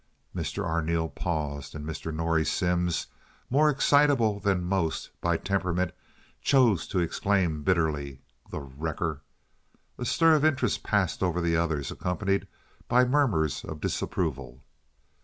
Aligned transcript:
Mr. 0.35 0.65
Arneel 0.65 1.09
paused, 1.09 1.75
and 1.75 1.85
Mr. 1.85 2.11
Norrie 2.11 2.43
Simms, 2.43 3.05
more 3.51 3.69
excitable 3.69 4.39
than 4.39 4.63
most 4.63 5.11
by 5.21 5.37
temperament, 5.37 5.91
chose 6.41 6.87
to 6.87 6.97
exclaim, 6.97 7.61
bitterly: 7.61 8.19
"The 8.49 8.61
wrecker!" 8.61 9.21
A 9.99 10.05
stir 10.05 10.33
of 10.33 10.43
interest 10.43 10.81
passed 10.81 11.21
over 11.21 11.39
the 11.39 11.55
others 11.55 11.91
accompanied 11.91 12.47
by 12.87 13.05
murmurs 13.05 13.63
of 13.63 13.79
disapproval. 13.79 14.63